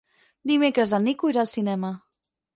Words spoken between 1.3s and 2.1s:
irà al cinema.